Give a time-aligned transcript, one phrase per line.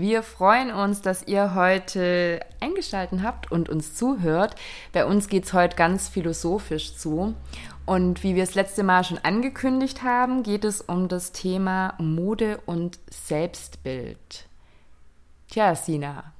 [0.00, 4.54] Wir freuen uns, dass ihr heute eingeschaltet habt und uns zuhört.
[4.94, 7.34] Bei uns geht es heute ganz philosophisch zu.
[7.84, 12.62] Und wie wir es letzte Mal schon angekündigt haben, geht es um das Thema Mode
[12.64, 14.46] und Selbstbild.
[15.50, 16.32] Tja, Sina,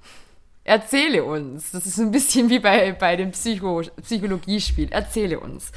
[0.65, 1.71] erzähle uns.
[1.73, 4.91] Das ist ein bisschen wie bei, bei dem Psycho Psychologiespiel.
[4.91, 5.71] Erzähle uns.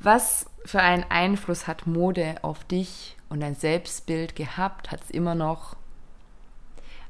[0.00, 4.90] Was für einen Einfluss hat Mode auf dich und dein Selbstbild gehabt?
[4.90, 5.79] Hat es immer noch?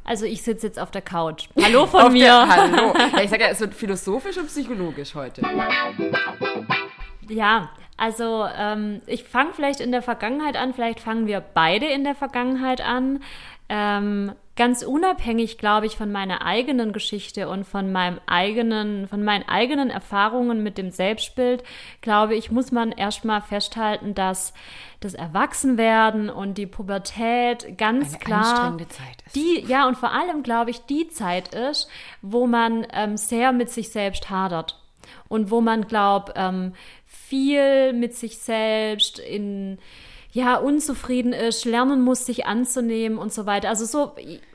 [0.04, 1.48] Also ich sitze jetzt auf der Couch.
[1.62, 2.24] Hallo von mir.
[2.24, 2.94] Der, hallo.
[3.12, 5.42] Ja, ich sage ja, es wird philosophisch und psychologisch heute.
[7.28, 12.02] Ja, also ähm, ich fange vielleicht in der Vergangenheit an, vielleicht fangen wir beide in
[12.02, 13.22] der Vergangenheit an.
[13.72, 19.48] Ähm, ganz unabhängig, glaube ich, von meiner eigenen Geschichte und von meinem eigenen, von meinen
[19.48, 21.62] eigenen Erfahrungen mit dem Selbstbild,
[22.00, 24.52] glaube ich, muss man erstmal festhalten, dass
[24.98, 29.36] das Erwachsenwerden und die Pubertät ganz Eine klar anstrengende Zeit ist.
[29.36, 31.88] die ja und vor allem glaube ich die Zeit ist,
[32.20, 34.78] wo man ähm, sehr mit sich selbst hadert
[35.28, 36.74] und wo man glaubt ähm,
[37.06, 39.78] viel mit sich selbst in
[40.32, 43.68] ja unzufrieden ist, lernen muss, sich anzunehmen und so weiter.
[43.68, 44.14] Also so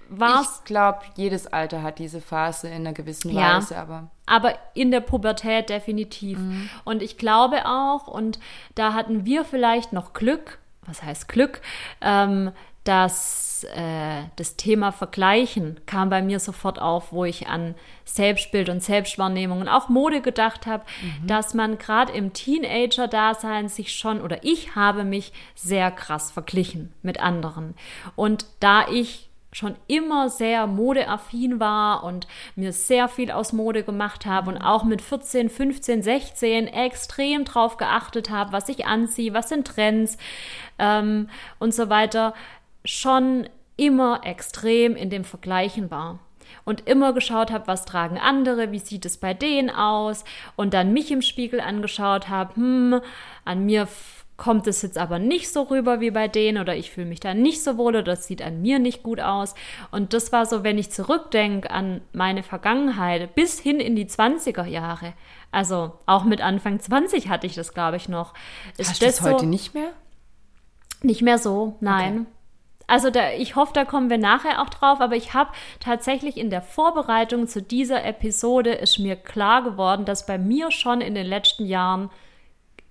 [0.10, 0.60] war's.
[0.60, 3.58] Ich glaube, jedes Alter hat diese Phase in einer gewissen Ja.
[3.58, 6.40] Weise, aber Aber in der Pubertät definitiv.
[6.84, 8.40] Und ich glaube auch, und
[8.76, 11.62] da hatten wir vielleicht noch Glück, was heißt Glück,
[12.02, 12.52] ähm,
[12.86, 18.84] dass äh, das Thema Vergleichen kam bei mir sofort auf, wo ich an Selbstbild und
[18.84, 20.86] Selbstwahrnehmung und auch Mode gedacht habe,
[21.26, 27.20] dass man gerade im Teenager-Dasein sich schon, oder ich habe mich sehr krass verglichen mit
[27.20, 27.76] anderen.
[28.16, 34.26] Und da ich schon immer sehr modeaffin war und mir sehr viel aus Mode gemacht
[34.26, 39.48] habe und auch mit 14, 15, 16 extrem drauf geachtet habe, was ich anziehe, was
[39.48, 40.18] sind Trends
[40.78, 42.34] ähm, und so weiter,
[42.86, 46.20] schon immer extrem in dem Vergleichen war.
[46.64, 50.24] Und immer geschaut habe, was tragen andere, wie sieht es bei denen aus
[50.56, 53.02] und dann mich im Spiegel angeschaut habe, hm,
[53.44, 53.88] an mir
[54.38, 57.34] kommt es jetzt aber nicht so rüber wie bei denen oder ich fühle mich da
[57.34, 59.56] nicht so wohl oder das sieht an mir nicht gut aus.
[59.92, 64.66] Und das war so, wenn ich zurückdenke an meine Vergangenheit bis hin in die 20er
[64.66, 65.14] Jahre,
[65.52, 68.34] also auch mit Anfang 20 hatte ich das, glaube ich, noch.
[68.78, 69.92] Ist hast du es das heute so, nicht mehr?
[71.06, 72.28] nicht mehr so, nein.
[72.88, 76.50] Also da, ich hoffe, da kommen wir nachher auch drauf, aber ich habe tatsächlich in
[76.50, 81.26] der Vorbereitung zu dieser Episode ist mir klar geworden, dass bei mir schon in den
[81.26, 82.10] letzten Jahren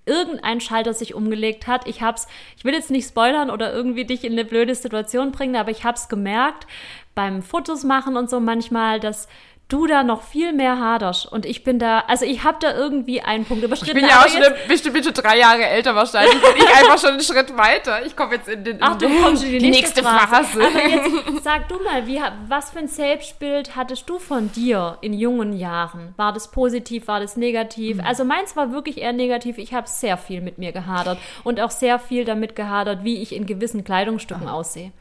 [0.05, 1.87] irgendein Schalter sich umgelegt hat.
[1.87, 5.55] Ich hab's, ich will jetzt nicht spoilern oder irgendwie dich in eine blöde Situation bringen,
[5.55, 6.67] aber ich hab's gemerkt
[7.15, 9.27] beim Fotos machen und so manchmal, dass
[9.67, 13.21] du da noch viel mehr haderst und ich bin da, also ich habe da irgendwie
[13.21, 13.95] einen Punkt Ich überschritten.
[13.99, 17.11] bin ja auch schon, bestimmt bin schon drei Jahre älter wahrscheinlich und ich einfach schon
[17.11, 18.05] einen Schritt weiter.
[18.05, 20.59] Ich komme jetzt in den Ach, du kommst in die, die nächste, nächste Phase.
[20.59, 20.67] Phase.
[20.67, 21.09] Aber jetzt
[21.43, 26.13] sag du mal, wie, was für ein Selbstbild hattest du von dir in jungen Jahren?
[26.15, 27.97] War das positiv, war das negativ?
[27.97, 28.05] Mhm.
[28.05, 29.57] Also meins war wirklich eher negativ.
[29.57, 33.33] Ich habe sehr viel mit mir gehadert und auch sehr viel damit gehadert, wie ich
[33.35, 34.91] in gewissen Kleidungsstücken aussehe.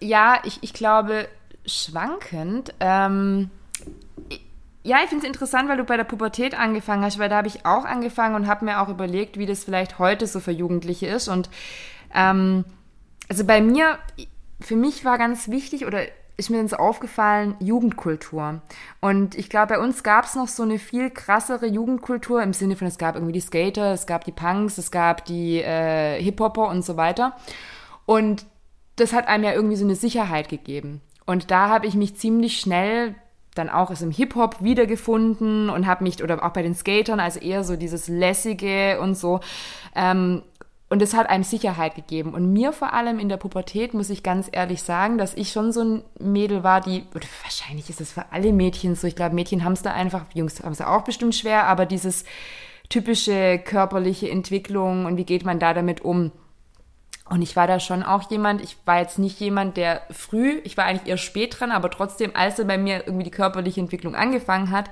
[0.00, 1.28] Ja, ich, ich glaube,
[1.64, 2.74] schwankend.
[2.80, 3.50] Ähm,
[4.84, 7.48] ja, ich finde es interessant, weil du bei der Pubertät angefangen hast, weil da habe
[7.48, 11.06] ich auch angefangen und habe mir auch überlegt, wie das vielleicht heute so für Jugendliche
[11.06, 11.28] ist.
[11.28, 11.48] Und
[12.12, 12.64] ähm,
[13.28, 13.98] also bei mir,
[14.60, 16.02] für mich war ganz wichtig oder
[16.36, 18.62] ist mir so aufgefallen, Jugendkultur.
[19.00, 22.74] Und ich glaube, bei uns gab es noch so eine viel krassere Jugendkultur im Sinne
[22.74, 26.68] von, es gab irgendwie die Skater, es gab die Punks, es gab die äh, Hip-Hopper
[26.68, 27.36] und so weiter.
[28.06, 28.46] Und
[28.96, 31.00] das hat einem ja irgendwie so eine Sicherheit gegeben.
[31.26, 33.14] Und da habe ich mich ziemlich schnell
[33.54, 37.40] dann auch also im Hip-Hop wiedergefunden und habe mich, oder auch bei den Skatern, also
[37.40, 39.40] eher so dieses Lässige und so.
[39.94, 40.42] Ähm,
[40.88, 42.34] und es hat einem Sicherheit gegeben.
[42.34, 45.72] Und mir vor allem in der Pubertät muss ich ganz ehrlich sagen, dass ich schon
[45.72, 49.34] so ein Mädel war, die, oder wahrscheinlich ist es für alle Mädchen so, ich glaube,
[49.34, 52.24] Mädchen haben es da einfach, Jungs haben es auch bestimmt schwer, aber dieses
[52.90, 56.30] typische körperliche Entwicklung und wie geht man da damit um?
[57.28, 60.76] Und ich war da schon auch jemand, ich war jetzt nicht jemand, der früh, ich
[60.76, 64.14] war eigentlich eher spät dran, aber trotzdem, als er bei mir irgendwie die körperliche Entwicklung
[64.14, 64.90] angefangen hat,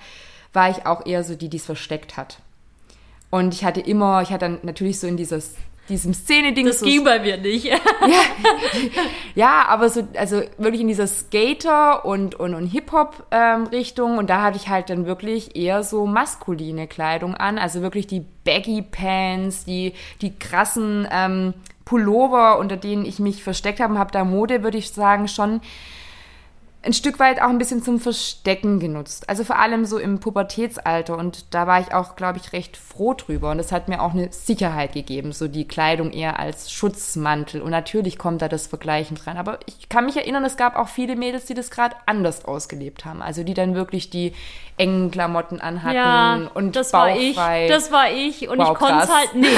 [0.52, 2.38] war ich auch eher so die, die es versteckt hat.
[3.30, 5.54] Und ich hatte immer, ich hatte dann natürlich so in dieses
[5.90, 6.66] diesem Szene-Ding.
[6.66, 7.64] Das so, ging bei mir nicht.
[7.64, 7.78] ja,
[9.34, 14.18] ja, aber so, also wirklich in dieser Skater- und, und, und Hip-Hop-Richtung.
[14.18, 17.58] und da hatte ich halt dann wirklich eher so maskuline Kleidung an.
[17.58, 19.92] Also wirklich die Baggy Pants, die,
[20.22, 21.54] die krassen ähm,
[21.84, 25.60] Pullover, unter denen ich mich versteckt habe und habe da Mode, würde ich sagen, schon
[26.82, 29.28] ein Stück weit auch ein bisschen zum Verstecken genutzt.
[29.28, 31.16] Also vor allem so im Pubertätsalter.
[31.16, 33.50] Und da war ich auch, glaube ich, recht froh drüber.
[33.50, 37.60] Und das hat mir auch eine Sicherheit gegeben, so die Kleidung eher als Schutzmantel.
[37.60, 39.36] Und natürlich kommt da das Vergleichen dran.
[39.36, 43.04] Aber ich kann mich erinnern, es gab auch viele Mädels, die das gerade anders ausgelebt
[43.04, 43.20] haben.
[43.20, 44.32] Also die dann wirklich die
[44.78, 47.36] engen Klamotten anhatten Ja, und das war ich.
[47.68, 48.48] Das war ich.
[48.48, 49.34] Und Wow, ich konnte es halt.
[49.34, 49.48] Nee,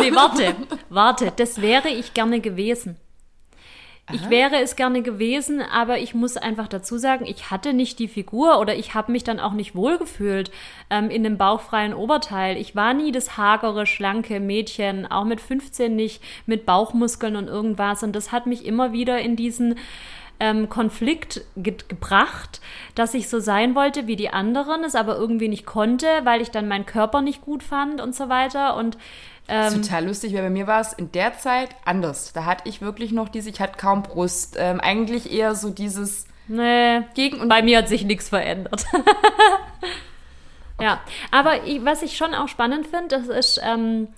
[0.00, 0.56] nee, warte,
[0.88, 1.32] warte.
[1.36, 2.96] Das wäre ich gerne gewesen.
[4.10, 8.08] Ich wäre es gerne gewesen, aber ich muss einfach dazu sagen, ich hatte nicht die
[8.08, 10.50] Figur oder ich habe mich dann auch nicht wohlgefühlt
[10.90, 12.56] ähm, in dem bauchfreien Oberteil.
[12.56, 18.02] Ich war nie das hagere, schlanke Mädchen, auch mit 15 nicht, mit Bauchmuskeln und irgendwas.
[18.02, 19.76] Und das hat mich immer wieder in diesen
[20.40, 22.60] ähm, Konflikt ge gebracht,
[22.96, 26.50] dass ich so sein wollte wie die anderen, es aber irgendwie nicht konnte, weil ich
[26.50, 28.74] dann meinen Körper nicht gut fand und so weiter.
[28.74, 28.98] Und
[29.48, 32.32] ähm, ist total lustig, weil bei mir war es in der Zeit anders.
[32.32, 34.56] Da hatte ich wirklich noch diese, ich hatte kaum Brust.
[34.58, 38.84] Ähm, eigentlich eher so dieses nee, Gegen- und bei mir hat sich nichts verändert.
[40.80, 41.00] Ja,
[41.30, 44.08] aber ich, was ich schon auch spannend finde, das ist ähm,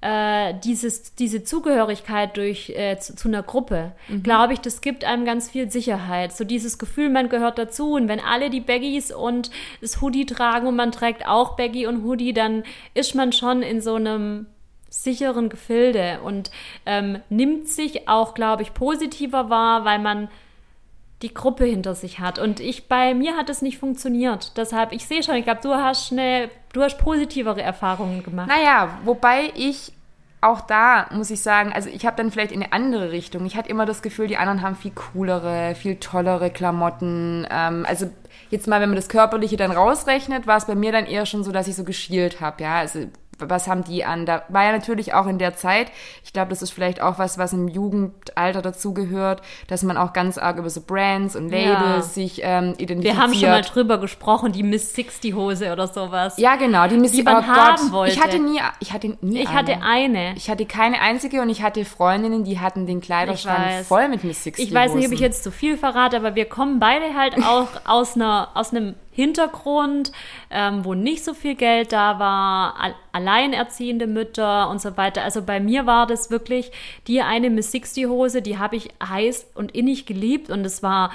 [0.00, 3.92] äh, dieses, diese Zugehörigkeit durch, äh, zu, zu einer Gruppe.
[4.22, 6.36] Glaube ich, das gibt einem ganz viel Sicherheit.
[6.36, 7.94] So dieses Gefühl, man gehört dazu.
[7.94, 12.04] Und wenn alle die Baggies und das Hoodie tragen und man trägt auch Baggy und
[12.04, 12.62] Hoodie, dann
[12.94, 14.46] ist man schon in so einem
[14.88, 16.50] sicheren Gefilde und
[16.84, 20.28] ähm, nimmt sich auch, glaube ich, positiver wahr, weil man
[21.22, 22.38] die Gruppe hinter sich hat.
[22.38, 24.56] Und ich, bei mir hat es nicht funktioniert.
[24.56, 28.48] Deshalb, ich sehe schon, ich glaube, du hast schnell, du hast positivere Erfahrungen gemacht.
[28.48, 29.92] Naja, wobei ich
[30.42, 33.46] auch da muss ich sagen, also ich habe dann vielleicht in eine andere Richtung.
[33.46, 37.46] Ich hatte immer das Gefühl, die anderen haben viel coolere, viel tollere Klamotten.
[37.50, 38.10] Ähm, also
[38.50, 41.42] jetzt mal, wenn man das Körperliche dann rausrechnet, war es bei mir dann eher schon
[41.42, 42.62] so, dass ich so geschielt habe.
[42.62, 43.06] Ja, also
[43.38, 44.26] was haben die an?
[44.26, 45.90] Da war ja natürlich auch in der Zeit,
[46.24, 50.38] ich glaube, das ist vielleicht auch was, was im Jugendalter dazugehört, dass man auch ganz
[50.38, 52.02] arg über so Brands und Labels Ja.
[52.02, 53.04] sich ähm, identifiziert.
[53.16, 56.36] Wir haben schon mal drüber gesprochen, die Miss Sixty Hose oder sowas.
[56.38, 57.92] Ja, genau, die, Miss Die man oh haben Gott.
[57.92, 58.14] wollte.
[58.14, 60.34] Ich hatte nie, ich hatte nie Ich hatte eine.
[60.36, 64.42] Ich hatte keine einzige und ich hatte Freundinnen, die hatten den Kleiderschrank voll mit Miss
[64.44, 65.24] Sixty Ich weiß nicht, ob ich Hosen.
[65.24, 70.12] jetzt zu viel verrate, aber wir kommen beide halt auch aus, einer, aus einem Hintergrund,
[70.50, 75.22] ähm, wo nicht so viel Geld da war, al alleinerziehende Mütter und so weiter.
[75.22, 76.70] Also bei mir war das wirklich
[77.06, 81.10] die eine Miss Sixty Hose, die habe ich heiß und innig geliebt und es war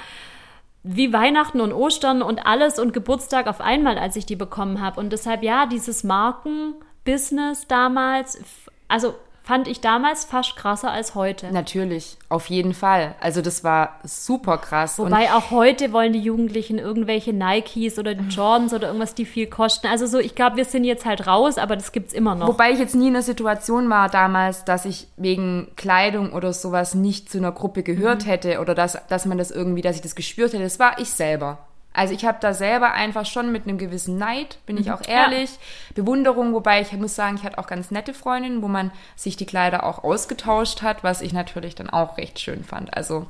[0.82, 4.98] wie Weihnachten und Ostern und alles und Geburtstag auf einmal, als ich die bekommen habe.
[4.98, 8.42] Und deshalb, ja, dieses Markenbusiness damals,
[8.88, 11.50] also fand ich damals fast krasser als heute.
[11.52, 13.14] Natürlich, auf jeden Fall.
[13.20, 14.98] Also das war super krass.
[14.98, 19.24] und Wobei auch heute wollen die Jugendlichen irgendwelche Nikes oder die Jordans oder irgendwas, die
[19.26, 19.88] viel kosten.
[19.88, 22.46] Also so, ich glaube, wir sind jetzt halt raus, aber das gibt's immer noch.
[22.48, 26.94] Wobei ich jetzt nie in der Situation war damals, dass ich wegen Kleidung oder sowas
[26.94, 27.84] nicht zu einer Gruppe Mhm.
[27.84, 30.62] gehört hätte oder dass, dass man das irgendwie, dass ich das gespürt hätte.
[30.62, 31.58] Das war ich selber.
[31.94, 35.58] Also ich habe da selber einfach schon mit einem gewissen Neid, bin ich auch ehrlich,
[35.94, 39.44] Bewunderung, wobei ich muss sagen, ich hatte auch ganz nette Freundinnen, wo man sich die
[39.46, 42.96] Kleider auch ausgetauscht hat, was ich natürlich dann auch recht schön fand.
[42.96, 43.26] Also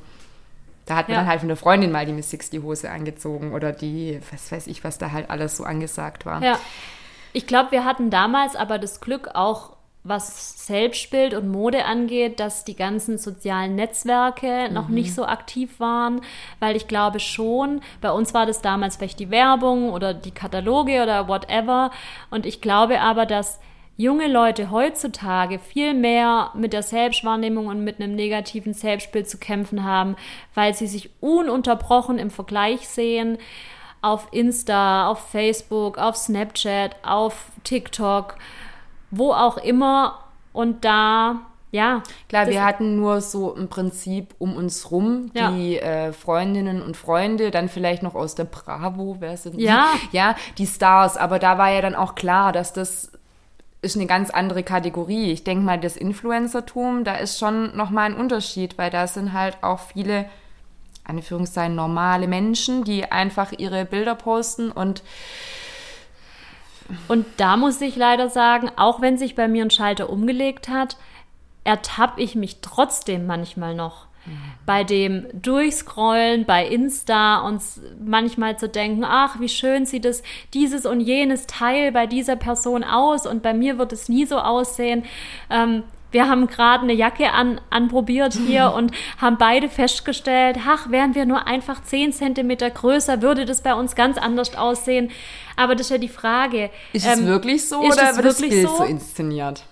[0.85, 1.19] da hat mir Ja.
[1.21, 4.67] dann halt von der Freundin mal die Miss Sixty Hose angezogen oder die, was weiß
[4.67, 6.41] ich, was da halt alles so angesagt war.
[6.41, 6.57] Ja.
[7.33, 9.72] Ich glaube, wir hatten damals aber das Glück auch,
[10.03, 16.21] was Selbstbild und Mode angeht, dass die ganzen sozialen Netzwerke noch nicht so aktiv waren,
[16.59, 21.01] weil ich glaube schon, bei uns war das damals vielleicht die Werbung oder die Kataloge
[21.01, 21.91] oder whatever.
[22.29, 23.59] Und ich glaube aber, dass
[23.95, 29.83] junge Leute heutzutage viel mehr mit der Selbstwahrnehmung und mit einem negativen Selbstbild zu kämpfen
[29.83, 30.15] haben,
[30.53, 33.37] weil sie sich ununterbrochen im Vergleich sehen
[34.01, 38.35] auf Insta, auf Facebook, auf Snapchat, auf TikTok,
[39.17, 40.19] wo auch immer.
[40.51, 41.41] Und da,
[41.71, 42.03] ja.
[42.29, 45.51] Klar, wir hatten nur so im Prinzip um uns rum Ja.
[45.51, 49.63] die äh, Freundinnen und Freunde, dann vielleicht noch aus der Bravo, wer sind die?
[49.63, 49.87] Ja.
[50.11, 51.17] Ja, die Stars.
[51.17, 53.11] Aber da war ja dann auch klar, dass das
[53.81, 55.31] ist eine ganz andere Kategorie.
[55.31, 59.57] Ich denke mal, das Influencertum, da ist schon nochmal ein Unterschied, weil da sind halt
[59.61, 60.25] auch viele,
[61.03, 65.03] Anführungszeichen, normale Menschen, die einfach ihre Bilder posten und
[67.07, 70.97] Und da muss ich leider sagen, auch wenn sich bei mir ein Schalter umgelegt hat,
[71.63, 74.07] ertappe ich mich trotzdem manchmal noch.
[74.65, 77.61] Bei dem Durchscrollen bei Insta und
[77.99, 80.23] manchmal zu denken, ach, wie schön sieht es
[80.53, 84.37] dieses und jenes Teil bei dieser Person aus und bei mir wird es nie so
[84.37, 85.03] aussehen.
[85.49, 91.15] Ähm, wir haben gerade eine Jacke an, anprobiert hier und haben beide festgestellt, ach, wären
[91.15, 95.11] wir nur einfach 10 Zentimeter größer, würde das bei uns ganz anders aussehen.
[95.57, 96.69] Aber das ist ja die Frage.
[96.93, 98.77] Ist es ähm, wirklich so ist oder es wird das Bild so?
[98.77, 99.65] so inszeniert?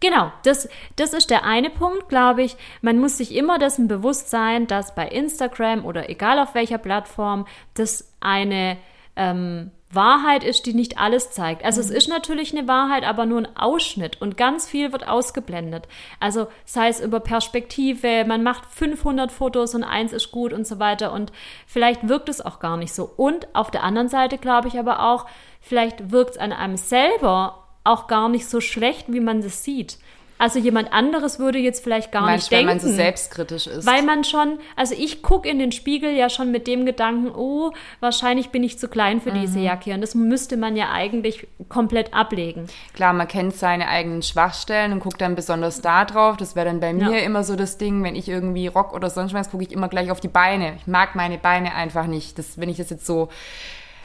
[0.00, 2.56] Genau, das, das ist der eine Punkt, glaube ich.
[2.82, 7.46] Man muss sich immer dessen bewusst sein, dass bei Instagram oder egal auf welcher Plattform
[7.74, 8.76] das eine
[9.16, 11.64] ähm, Wahrheit ist, die nicht alles zeigt.
[11.64, 15.86] Also es ist natürlich eine Wahrheit, aber nur ein Ausschnitt und ganz viel wird ausgeblendet.
[16.18, 20.78] Also sei es über Perspektive, man macht 500 Fotos und eins ist gut und so
[20.80, 21.32] weiter und
[21.66, 23.10] vielleicht wirkt es auch gar nicht so.
[23.16, 25.26] Und auf der anderen Seite glaube ich aber auch,
[25.60, 29.98] vielleicht wirkt es an einem selber auch gar nicht so schlecht, wie man das sieht.
[30.38, 32.66] Also jemand anderes würde jetzt vielleicht gar Meinst nicht denken.
[32.66, 33.86] man so selbstkritisch ist?
[33.86, 37.72] Weil man schon, also ich gucke in den Spiegel ja schon mit dem Gedanken, oh,
[38.00, 39.40] wahrscheinlich bin ich zu klein für Mhm.
[39.40, 39.94] diese Jacke.
[39.94, 42.66] Und das müsste man ja eigentlich komplett ablegen.
[42.94, 46.36] Klar, man kennt seine eigenen Schwachstellen und guckt dann besonders da drauf.
[46.36, 47.24] Das wäre dann bei mir Ja.
[47.24, 50.10] immer so das Ding, wenn ich irgendwie Rock oder sonst was, gucke ich immer gleich
[50.10, 50.74] auf die Beine.
[50.76, 52.38] Ich mag meine Beine einfach nicht.
[52.38, 53.28] Das, wenn ich das jetzt so,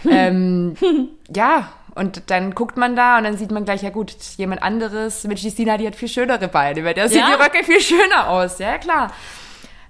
[0.09, 0.75] ähm,
[1.33, 5.23] ja, und dann guckt man da und dann sieht man gleich, ja gut, jemand anderes,
[5.25, 7.27] Mensch, die Sina, die hat viel schönere Beine, weil der sieht Ja.
[7.35, 8.59] die Röcke viel schöner aus.
[8.59, 9.11] Ja, klar.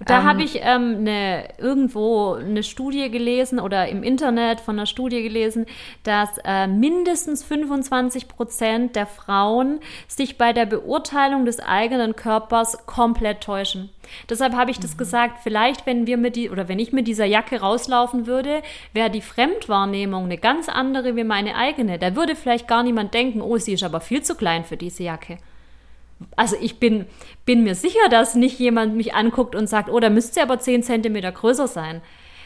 [0.06, 4.86] Da Ähm, habe ich ähm, eine, irgendwo eine Studie gelesen oder im Internet von einer
[4.86, 5.66] Studie gelesen,
[6.02, 13.42] dass äh, mindestens 25 Prozent der Frauen sich bei der Beurteilung des eigenen Körpers komplett
[13.42, 13.90] täuschen.
[14.28, 14.82] Deshalb habe ich Mhm.
[14.82, 18.62] das gesagt, vielleicht wenn wir mit die oder wenn ich mit dieser Jacke rauslaufen würde,
[18.92, 21.98] wäre die Fremdwahrnehmung eine ganz andere wie meine eigene.
[21.98, 25.04] Da würde vielleicht gar niemand denken, oh, sie ist aber viel zu klein für diese
[25.04, 25.38] Jacke.
[26.36, 27.06] Also ich bin,
[27.44, 30.58] bin mir sicher, dass nicht jemand mich anguckt und sagt, oh, da müsste sie aber
[30.58, 32.02] 10 Zentimeter größer sein.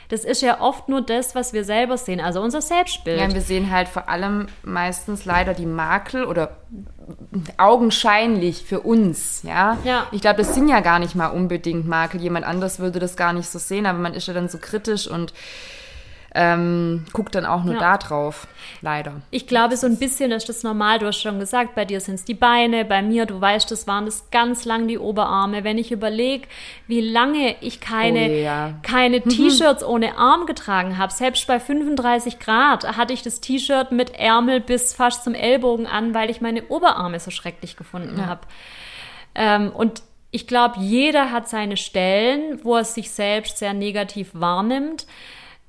[0.08, 3.18] Das ist ja oft nur das, was wir selber sehen, also unser Selbstbild.
[3.18, 6.58] Ja, wir sehen halt vor allem meistens leider die Makel oder
[7.56, 9.78] augenscheinlich für uns, ja.
[9.84, 10.06] Ja.
[10.12, 12.20] Ich glaube, das sind ja gar nicht mal unbedingt Makel.
[12.20, 15.08] Jemand anders würde das gar nicht so sehen, aber man ist ja dann so kritisch
[15.08, 15.32] und
[16.34, 17.80] ähm, guckt dann auch nur Ja.
[17.80, 18.46] da drauf.
[18.82, 19.22] Leider.
[19.30, 20.98] Ich glaube, so ein bisschen ist das normal.
[20.98, 23.86] Du hast schon gesagt, bei dir sind es die Beine, bei mir, du weißt, das
[23.86, 25.64] waren das ganz lang die Oberarme.
[25.64, 26.46] Wenn ich überlege,
[26.86, 28.74] wie lange ich keine, Oh ja.
[28.82, 34.10] keine T-Shirts ohne Arm getragen habe, selbst bei 35 Grad hatte ich das T-Shirt mit
[34.18, 38.40] Ärmel bis fast zum Ellbogen an, weil ich meine Oberarme so schrecklich gefunden habe.
[39.34, 40.02] Ähm, und
[40.32, 45.06] ich glaube, jeder hat seine Stellen, wo er sich selbst sehr negativ wahrnimmt.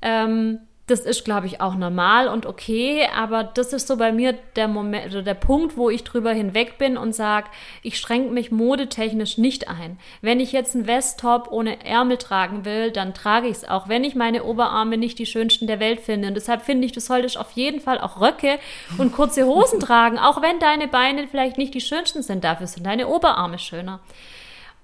[0.02, 4.34] Ähm, das ist, glaube ich, auch normal und okay, aber das ist so bei mir
[4.56, 7.50] der Moment oder der Punkt, wo ich drüber hinweg bin und sage,
[7.84, 10.00] ich schränke mich modetechnisch nicht ein.
[10.22, 14.06] Wenn ich jetzt einen Westtop ohne Ärmel tragen will, dann trage ich es auch, wenn
[14.06, 16.30] ich meine Oberarme nicht die schönsten der Welt finde.
[16.30, 18.58] Und deshalb finde ich, du solltest auf jeden Fall auch Röcke
[18.98, 22.46] und kurze Hosen tragen, auch wenn deine Beine vielleicht nicht die schönsten sind.
[22.46, 24.00] Dafür sind deine Oberarme schöner.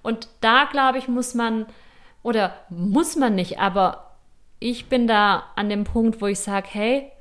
[0.02, 1.66] Und da, glaube ich, muss man,
[2.24, 4.13] oder muss man nicht, aber
[4.64, 7.12] ich bin da an dem Punkt, wo ich sage, hey,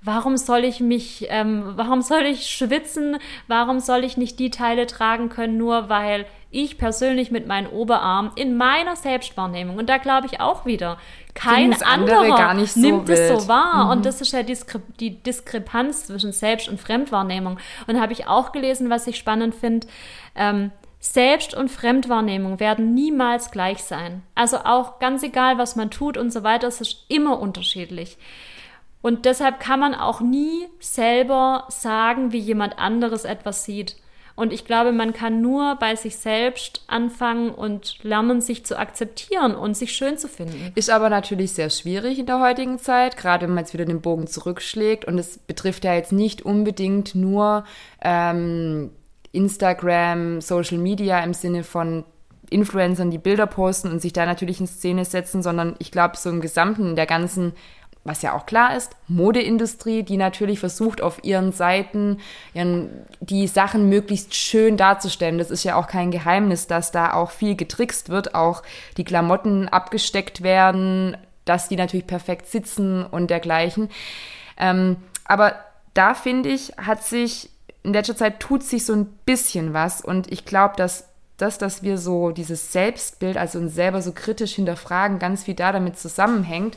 [0.00, 4.86] warum soll ich mich, ähm, warum soll ich schwitzen, warum soll ich nicht die Teile
[4.86, 10.28] tragen können, nur weil ich persönlich mit meinem Oberarm in meiner Selbstwahrnehmung, und da glaube
[10.28, 10.96] ich auch wieder,
[11.34, 13.40] kein andere anderer gar nicht so nimmt es wild.
[13.42, 13.90] so wahr.
[13.90, 17.58] Und das ist ja Diskre die Diskrepanz zwischen Selbst- und Fremdwahrnehmung.
[17.86, 19.86] Und da habe ich auch gelesen, was ich spannend finde,
[20.34, 24.22] ähm, Selbst- und Fremdwahrnehmung werden niemals gleich sein.
[24.34, 28.18] Also auch ganz egal, was man tut und so weiter, es ist immer unterschiedlich.
[29.00, 33.96] Und deshalb kann man auch nie selber sagen, wie jemand anderes etwas sieht.
[34.34, 39.56] Und ich glaube, man kann nur bei sich selbst anfangen und lernen, sich zu akzeptieren
[39.56, 40.70] und sich schön zu finden.
[40.76, 44.00] Ist aber natürlich sehr schwierig in der heutigen Zeit, gerade wenn man jetzt wieder den
[44.00, 45.04] Bogen zurückschlägt.
[45.06, 47.64] Und es betrifft ja jetzt nicht unbedingt nur
[48.00, 48.92] ähm,
[49.32, 52.04] Instagram, Social Media im Sinne von
[52.50, 56.30] Influencern, die Bilder posten und sich da natürlich in Szene setzen, sondern ich glaube, so
[56.30, 57.52] im Gesamten in der ganzen,
[58.04, 62.18] was ja auch klar ist, Modeindustrie, die natürlich versucht, auf ihren Seiten
[62.54, 62.88] ihren,
[63.20, 65.38] die Sachen möglichst schön darzustellen.
[65.38, 68.62] Das ist ja auch kein Geheimnis, dass da auch viel getrickst wird, auch
[68.96, 73.90] die Klamotten abgesteckt werden, dass die natürlich perfekt sitzen und dergleichen.
[74.56, 75.56] Ähm, aber
[75.94, 77.50] da finde ich, hat sich
[77.88, 81.82] in letzter Zeit tut sich so ein bisschen was und ich glaube, dass das, dass
[81.82, 86.76] wir so dieses Selbstbild, also uns selber so kritisch hinterfragen, ganz viel da damit zusammenhängt,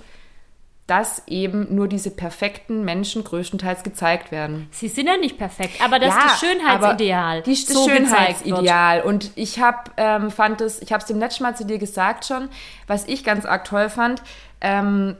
[0.87, 4.67] dass eben nur diese perfekten Menschen größtenteils gezeigt werden.
[4.71, 7.41] Sie sind ja nicht perfekt, aber das Ja, ist das Schönheitsideal.
[7.41, 7.89] Die, das so.
[7.89, 9.01] Schönheitsideal.
[9.01, 12.25] Und ich habe, ähm, fand es, ich habe es dem letzten Mal zu dir gesagt
[12.25, 12.47] schon,
[12.87, 14.21] was ich ganz arg toll fand.
[14.61, 15.17] Ähm,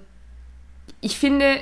[1.01, 1.62] ich finde,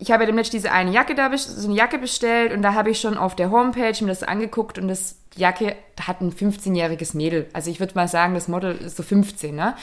[0.00, 2.90] ich habe ja demnächst diese eine Jacke da, so eine Jacke bestellt und da habe
[2.90, 7.16] ich schon auf der Homepage mir das angeguckt und das die Jacke hat ein 15-jähriges
[7.16, 7.48] Mädel.
[7.52, 9.76] Also ich würde mal sagen, das Model ist so 15, ne?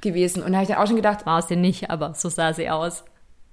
[0.00, 0.42] Gewesen.
[0.42, 1.26] Und da habe ich dann auch schon gedacht.
[1.26, 3.04] War es denn nicht, aber so sah sie aus.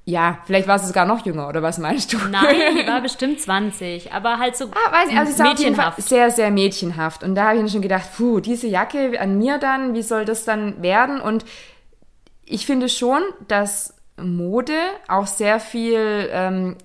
[0.06, 2.18] Ja, vielleicht war sie sogar noch jünger, oder was meinst du?
[2.30, 6.02] Nein, die war bestimmt 20, aber halt so ah, weiß ich, also sie mädchenhaft.
[6.02, 7.24] sehr, sehr mädchenhaft.
[7.24, 10.26] Und da habe ich dann schon gedacht, puh, diese Jacke an mir dann, wie soll
[10.26, 11.22] das dann werden?
[11.22, 11.46] Und
[12.46, 14.78] ich finde schon, dass Mode
[15.08, 16.78] auch sehr viel, ähm,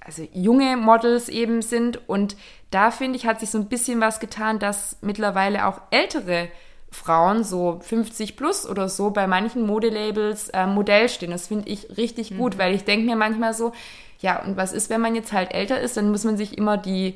[0.00, 2.08] also junge Models eben sind.
[2.08, 2.36] Und
[2.70, 6.48] da finde ich, hat sich so ein bisschen was getan, dass mittlerweile auch ältere
[6.90, 11.30] Frauen, so 50 plus oder so, bei manchen Modelabels äh, Modell stehen.
[11.30, 12.58] Das finde ich richtig gut, mhm.
[12.58, 13.72] weil ich denke mir manchmal so,
[14.20, 16.76] ja, und was ist, wenn man jetzt halt älter ist, dann muss man sich immer
[16.76, 17.14] die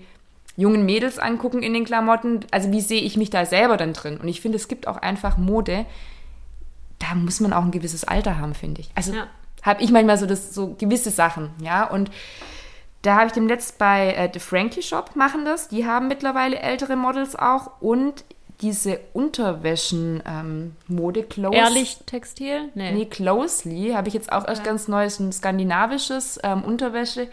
[0.56, 2.40] jungen Mädels angucken in den Klamotten.
[2.50, 4.18] Also wie sehe ich mich da selber dann drin?
[4.18, 5.86] Und ich finde, es gibt auch einfach Mode,
[7.02, 8.90] da muss man auch ein gewisses Alter haben, finde ich.
[8.94, 9.26] Also ja.
[9.62, 12.10] habe ich manchmal so das so gewisse Sachen, ja, und
[13.02, 15.68] da habe ich dem letzt bei äh, The Frankie Shop machen das.
[15.68, 18.24] Die haben mittlerweile ältere Models auch und
[18.60, 21.56] diese Unterwäschen ähm, Mode Close.
[21.56, 22.70] Ehrlich Textil?
[22.74, 22.92] Nee.
[22.92, 24.70] Nee, Closely habe ich jetzt auch erst ja.
[24.70, 27.28] ganz neues ein skandinavisches ähm, Unterwäsche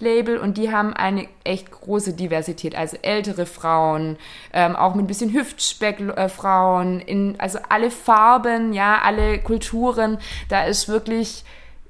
[0.00, 4.16] Label und die haben eine echt große Diversität, also ältere Frauen,
[4.52, 10.18] ähm, auch mit ein bisschen Hüftspeck äh, Frauen, in, also alle Farben, ja, alle Kulturen,
[10.48, 11.44] da ist wirklich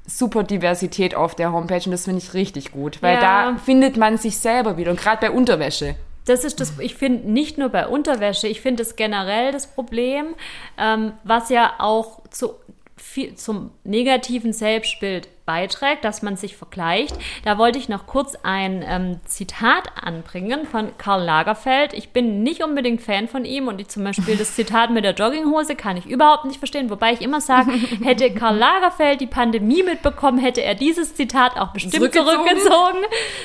[0.06, 3.52] super Diversität auf der Homepage und das finde ich richtig gut, weil ja.
[3.52, 5.96] da findet man sich selber wieder und gerade bei Unterwäsche.
[6.26, 10.34] Das ist das, ich finde nicht nur bei Unterwäsche, ich finde es generell das Problem,
[10.78, 12.54] ähm, was ja auch zu,
[13.02, 17.16] viel, zum negativen Selbstbild beiträgt, dass man sich vergleicht.
[17.44, 21.92] Da wollte ich noch kurz ein ähm, Zitat anbringen von Karl Lagerfeld.
[21.92, 25.14] Ich bin nicht unbedingt Fan von ihm und ich, zum Beispiel das Zitat mit der
[25.14, 27.72] Jogginghose kann ich überhaupt nicht verstehen, wobei ich immer sage,
[28.04, 32.46] hätte Karl Lagerfeld die Pandemie mitbekommen, hätte er dieses Zitat auch bestimmt zurückgezogen.
[32.46, 32.98] zurückgezogen.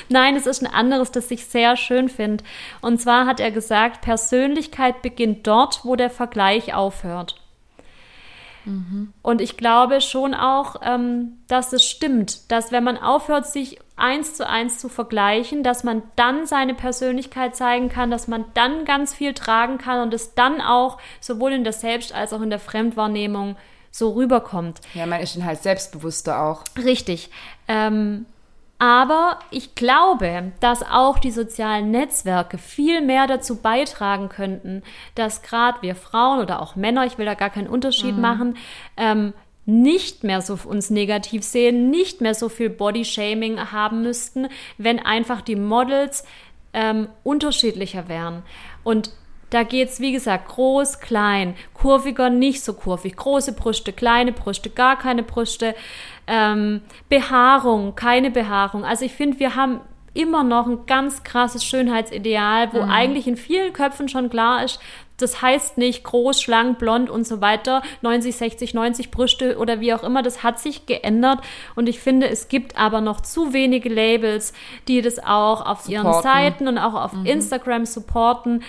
[0.08, 2.44] Nein, es ist ein anderes, das ich sehr schön finde.
[2.82, 7.34] Und zwar hat er gesagt, Persönlichkeit beginnt dort, wo der Vergleich aufhört.
[9.22, 14.34] Und ich glaube schon auch, ähm, dass es stimmt, dass wenn man aufhört, sich eins
[14.34, 19.14] zu eins zu vergleichen, dass man dann seine Persönlichkeit zeigen kann, dass man dann ganz
[19.14, 22.58] viel tragen kann und es dann auch sowohl in der Selbst- als auch in der
[22.58, 23.56] Fremdwahrnehmung
[23.90, 24.80] so rüberkommt.
[24.94, 26.64] Ja, man ist dann halt selbstbewusster auch.
[26.76, 27.30] Richtig.
[27.68, 28.26] Ähm,
[28.78, 34.82] aber ich glaube, dass auch die sozialen Netzwerke viel mehr dazu beitragen könnten,
[35.14, 38.20] dass gerade wir Frauen oder auch Männer, ich will da gar keinen Unterschied mhm.
[38.20, 38.56] machen,
[38.96, 39.32] ähm,
[39.64, 45.40] nicht mehr so uns negativ sehen, nicht mehr so viel Bodyshaming haben müssten, wenn einfach
[45.40, 46.24] die Models
[46.72, 48.42] ähm, unterschiedlicher wären.
[48.84, 49.10] Und
[49.50, 54.98] da geht's wie gesagt, groß, klein, kurviger, nicht so kurvig, große Brüste, kleine Brüste, gar
[54.98, 55.74] keine Brüste,
[56.26, 58.84] ähm, Behaarung, keine Behaarung.
[58.84, 59.80] Also ich finde, wir haben
[60.14, 62.90] immer noch ein ganz krasses Schönheitsideal, wo mhm.
[62.90, 64.80] eigentlich in vielen Köpfen schon klar ist,
[65.18, 69.94] das heißt nicht groß, schlank, blond und so weiter, 90, 60, 90 Brüste oder wie
[69.94, 71.40] auch immer, das hat sich geändert
[71.74, 74.52] und ich finde, es gibt aber noch zu wenige Labels,
[74.88, 75.92] die das auch auf supporten.
[75.92, 77.26] ihren Seiten und auch auf mhm.
[77.26, 78.62] Instagram supporten.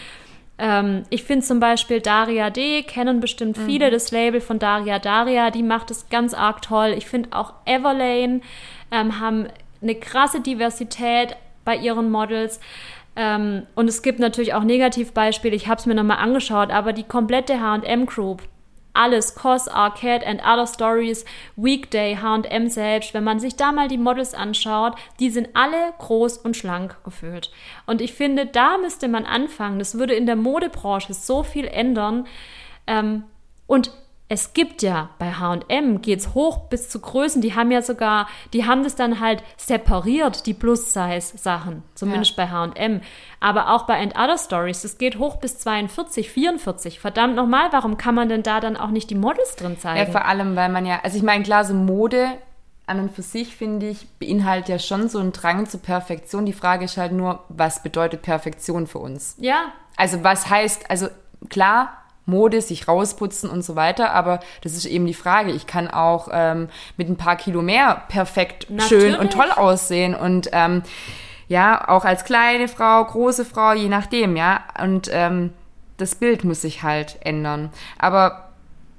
[0.59, 3.91] Ähm, ich finde zum Beispiel Daria D, kennen bestimmt viele, mhm.
[3.91, 6.95] das Label von Daria Daria, die macht es ganz arg toll.
[6.97, 8.41] Ich finde auch Everlane
[8.91, 9.47] ähm, haben
[9.81, 12.59] eine krasse Diversität bei ihren Models.
[13.15, 17.03] Ähm, und es gibt natürlich auch Negativbeispiele, ich habe es mir nochmal angeschaut, aber die
[17.03, 18.43] komplette HM Group,
[18.97, 23.97] alles, COS, Arcade and Other Stories, Weekday, H&M selbst, wenn man sich da mal die
[23.97, 27.51] Models anschaut, die sind alle groß und schlank gefühlt.
[27.85, 29.79] Und ich finde, da müsste man anfangen.
[29.79, 32.27] Das würde in der Modebranche so viel ändern.
[32.87, 33.23] Ähm,
[33.67, 33.91] und
[34.29, 38.65] es gibt ja bei H&M geht's hoch bis zu Größen, die haben ja sogar, die
[38.65, 42.45] haben das dann halt separiert, die Plus-Size-Sachen, zumindest ja.
[42.45, 43.01] bei H&M.
[43.39, 46.99] Aber auch bei And Other Stories, das geht hoch bis 42, 44.
[46.99, 49.99] Verdammt nochmal, warum kann man denn da dann auch nicht die Models drin zeigen?
[49.99, 52.31] Ja, vor allem, weil man ja, also ich meine, klar, so Mode
[52.85, 56.45] an und für sich, finde ich, beinhaltet ja schon so einen Drang zur Perfektion.
[56.45, 59.35] Die Frage ist halt nur, was bedeutet Perfektion für uns?
[59.39, 59.71] Ja.
[59.95, 61.07] Also was heißt, also
[61.49, 64.11] klar, Mode, sich rausputzen und so weiter.
[64.11, 65.51] Aber das ist eben die Frage.
[65.51, 68.89] Ich kann auch ähm, mit ein paar Kilo mehr perfekt Natürlich.
[68.89, 70.83] schön und toll aussehen und ähm,
[71.47, 74.63] ja, auch als kleine Frau, große Frau, je nachdem, ja.
[74.81, 75.53] Und ähm,
[75.95, 77.71] das Bild muss sich halt ändern.
[77.97, 78.49] Aber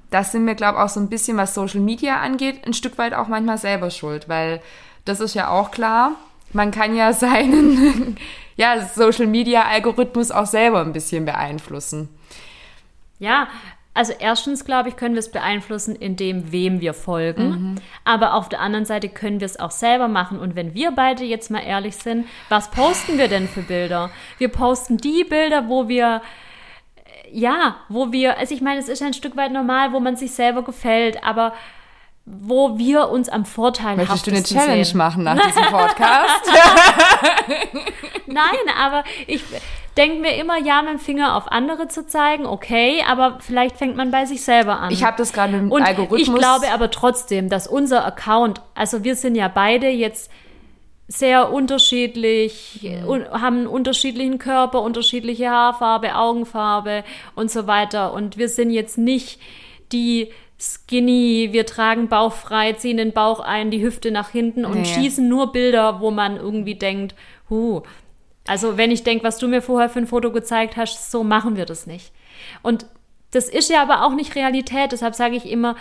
[0.09, 2.97] das sind wir, glaube ich, auch so ein bisschen, was Social Media angeht, ein Stück
[2.97, 4.61] weit auch manchmal selber schuld, weil
[5.05, 6.13] das ist ja auch klar.
[6.51, 8.17] Man kann ja seinen
[8.55, 12.09] ja, Social Media Algorithmus auch selber ein bisschen beeinflussen.
[13.19, 13.47] Ja,
[13.93, 17.81] also erstens, glaube ich, können wir es beeinflussen, indem wem wir folgen.
[18.05, 20.39] Aber auf der anderen Seite können wir es auch selber machen.
[20.39, 24.09] Und wenn wir beide jetzt mal ehrlich sind, was posten wir denn für Bilder?
[24.37, 26.21] Wir posten die Bilder, wo wir
[27.31, 30.31] ja, wo wir, also ich meine, es ist ein Stück weit normal, wo man sich
[30.31, 31.53] selber gefällt, aber
[32.25, 34.97] wo wir uns am Vorteil Möchtest du eine Challenge sehen.
[34.97, 36.51] machen nach diesem Podcast?
[38.27, 39.43] Nein, aber ich
[39.99, 43.97] denke mir immer, ja, mit dem Finger auf andere zu zeigen, okay, aber vielleicht fängt
[43.97, 44.91] man bei sich selber an.
[44.91, 46.21] Ich habe das gerade mit dem Algorithmus.
[46.21, 50.31] Ich glaube aber trotzdem, dass unser Account, also wir sind ja beide jetzt
[51.07, 57.03] sehr unterschiedlich, un haben einen unterschiedlichen Körper, unterschiedliche Haarfarbe, Augenfarbe
[57.35, 58.13] und so weiter.
[58.13, 59.39] Und wir sind jetzt nicht
[59.91, 64.81] die skinny, wir tragen Bauch frei, ziehen den Bauch ein, die Hüfte nach hinten und
[64.81, 64.85] Nee.
[64.85, 67.15] schießen nur Bilder, wo man irgendwie denkt,
[67.49, 67.81] huh.
[68.47, 71.55] Also wenn ich denke, was du mir vorher für ein Foto gezeigt hast, so machen
[71.55, 72.11] wir das nicht.
[72.61, 72.85] Und
[73.31, 75.75] das ist ja aber auch nicht Realität, deshalb sage ich immer,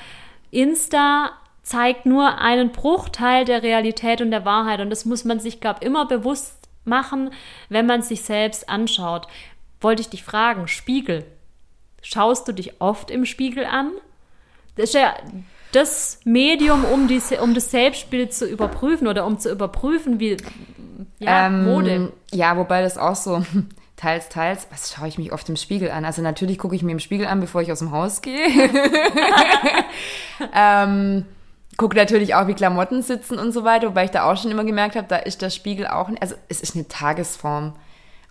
[0.50, 1.30] Insta
[1.62, 5.84] zeigt nur einen Bruchteil der Realität und der Wahrheit und das muss man sich, glaube
[5.84, 7.30] immer bewusst machen,
[7.68, 9.26] wenn man sich selbst anschaut.
[9.80, 11.24] Wollte ich dich fragen, Spiegel.
[12.02, 13.92] Schaust du dich oft im Spiegel an?
[14.76, 15.14] Das ist ja
[15.72, 20.36] das Medium, um, die, um das Selbstbild zu überprüfen oder um zu überprüfen, wie
[21.18, 22.12] ja, Ähm, Mode.
[22.32, 23.44] Ja, wobei das auch so
[23.96, 24.66] teils, teils.
[24.70, 26.04] Was schaue ich mich oft im Spiegel an?
[26.04, 28.48] Also natürlich gucke ich mir im Spiegel an, bevor ich aus dem Haus gehe.
[30.54, 31.24] ähm,
[31.76, 34.64] gucke natürlich auch, wie Klamotten sitzen und so weiter, wobei ich da auch schon immer
[34.64, 37.74] gemerkt habe, da ist der Spiegel auch, also es ist eine Tagesform.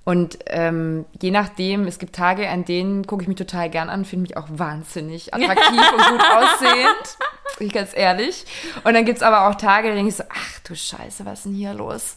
[0.08, 4.06] Und ähm, je nachdem, es gibt Tage, an denen gucke ich mich total gern an,
[4.06, 7.18] finde mich auch wahnsinnig attraktiv und gut aussehend.
[7.60, 8.46] Ich ganz ehrlich.
[8.86, 11.48] Und dann gibt's aber auch Tage, da denke ich so, ach du Scheiße, was ist
[11.48, 12.16] denn hier los?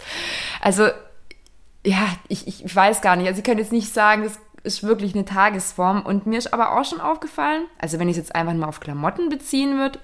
[0.60, 0.86] Also,
[1.84, 3.26] ja, ich, ich weiß gar nicht.
[3.26, 6.02] Also ich könnte jetzt nicht sagen, das ist wirklich eine Tagesform.
[6.02, 8.78] Und mir ist aber auch schon aufgefallen, also wenn ich es jetzt einfach mal auf
[8.78, 9.98] Klamotten beziehen würde,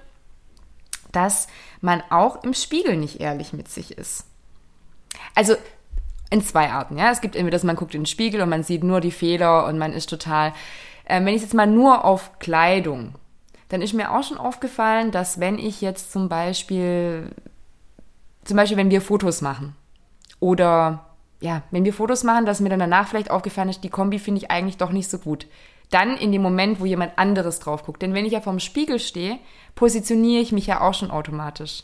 [1.13, 1.47] dass
[1.79, 4.25] man auch im Spiegel nicht ehrlich mit sich ist.
[5.35, 5.55] Also
[6.29, 7.11] in zwei Arten, ja.
[7.11, 9.65] Es gibt entweder, dass man guckt in den Spiegel und man sieht nur die Fehler
[9.65, 10.53] und man ist total.
[11.07, 13.15] Ähm, wenn ich jetzt mal nur auf Kleidung,
[13.69, 17.31] dann ist mir auch schon aufgefallen, dass wenn ich jetzt zum Beispiel,
[18.43, 19.75] zum Beispiel, wenn wir Fotos machen
[20.39, 21.05] oder
[21.39, 24.41] ja, wenn wir Fotos machen, dass mir dann danach vielleicht aufgefallen ist, die Kombi finde
[24.41, 25.47] ich eigentlich doch nicht so gut.
[25.91, 28.01] Dann in dem Moment, wo jemand anderes drauf guckt.
[28.01, 29.37] Denn wenn ich ja vorm Spiegel stehe,
[29.75, 31.83] positioniere ich mich ja auch schon automatisch.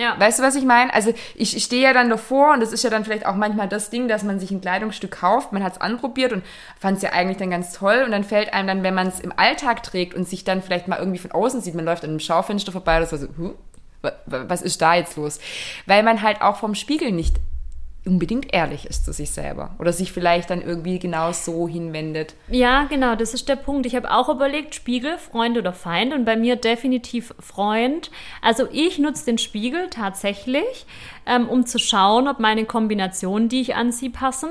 [0.00, 0.18] Ja.
[0.18, 0.94] Weißt du, was ich meine?
[0.94, 3.68] Also ich, ich stehe ja dann davor und das ist ja dann vielleicht auch manchmal
[3.68, 6.42] das Ding, dass man sich ein Kleidungsstück kauft, man hat es anprobiert und
[6.78, 9.20] fand es ja eigentlich dann ganz toll und dann fällt einem dann, wenn man es
[9.20, 12.10] im Alltag trägt und sich dann vielleicht mal irgendwie von außen sieht, man läuft an
[12.10, 13.52] einem Schaufenster vorbei oder so, huh,
[14.00, 15.38] wa- wa- was ist da jetzt los?
[15.84, 17.36] Weil man halt auch vom Spiegel nicht
[18.06, 22.34] unbedingt ehrlich ist zu sich selber oder sich vielleicht dann irgendwie genau so hinwendet.
[22.48, 23.86] Ja, genau, das ist der Punkt.
[23.86, 28.10] Ich habe auch überlegt, Spiegel, Freund oder Feind und bei mir definitiv Freund.
[28.40, 30.86] Also ich nutze den Spiegel tatsächlich,
[31.26, 34.50] ähm, um zu schauen, ob meine Kombinationen, die ich anziehe, passen.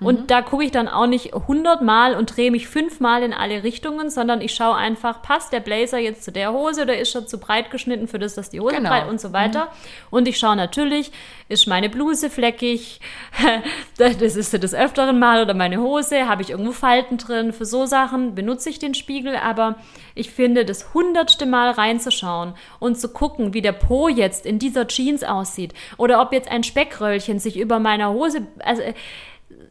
[0.00, 4.10] Und da gucke ich dann auch nicht hundertmal und drehe mich fünfmal in alle Richtungen,
[4.10, 7.38] sondern ich schaue einfach, passt der Blazer jetzt zu der Hose oder ist er zu
[7.38, 8.90] breit geschnitten für das, dass die Hose Genau.
[8.90, 9.68] breit und so weiter.
[10.10, 11.12] Und ich schaue natürlich,
[11.48, 13.00] ist meine Bluse fleckig,
[13.98, 17.64] das ist sie des öfteren Mal oder meine Hose, habe ich irgendwo Falten drin, für
[17.66, 19.76] so Sachen benutze ich den Spiegel, aber
[20.14, 24.86] ich finde, das hundertste Mal reinzuschauen und zu gucken, wie der Po jetzt in dieser
[24.88, 28.82] Jeans aussieht oder ob jetzt ein Speckröllchen sich über meiner Hose, also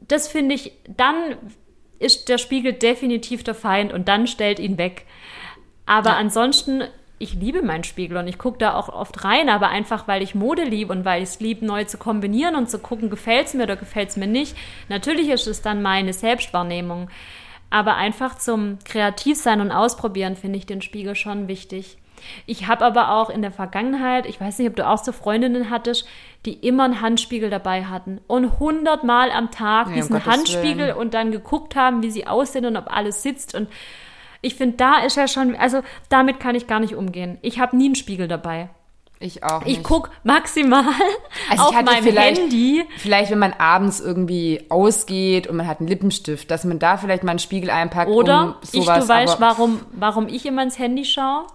[0.08, 1.16] das finde ich, dann
[2.00, 5.06] ist der Spiegel definitiv der Feind und dann stellt ihn weg.
[5.86, 6.16] Aber Ja.
[6.18, 6.84] ansonsten,
[7.20, 10.36] ich liebe meinen Spiegel und ich gucke da auch oft rein, aber einfach, weil ich
[10.36, 13.54] Mode liebe und weil ich es liebe, neu zu kombinieren und zu gucken, gefällt es
[13.54, 14.58] mir oder gefällt es mir nicht.
[14.90, 17.10] Natürlich ist es dann meine Selbstwahrnehmung.
[17.70, 21.98] Aber einfach zum Kreativsein und Ausprobieren finde ich den Spiegel schon wichtig.
[22.46, 25.70] Ich habe aber auch in der Vergangenheit, ich weiß nicht, ob du auch so Freundinnen
[25.70, 26.08] hattest,
[26.46, 30.88] die immer einen Handspiegel dabei hatten und hundertmal am Tag Ja, um diesen Gottes Handspiegel
[30.88, 30.98] Willen.
[30.98, 33.56] und dann geguckt haben, wie sie aussehen und ob alles sitzt.
[33.56, 33.70] Und
[34.42, 37.38] ich finde, da ist ja schon, also damit kann ich gar nicht umgehen.
[37.42, 38.70] Ich habe nie einen Spiegel dabei.
[39.20, 39.84] Ich auch Ich nicht.
[39.84, 40.84] gucke maximal
[41.50, 42.84] Also auf ich meinem vielleicht, Handy.
[42.98, 47.24] vielleicht, wenn man abends irgendwie ausgeht und man hat einen Lippenstift, dass man da vielleicht
[47.24, 49.00] mal einen Spiegel einpackt, Oder um ich, sowas.
[49.06, 51.46] du weißt, warum, warum ich immer ins Handy schaue?